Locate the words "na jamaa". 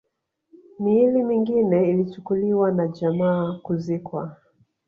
2.71-3.53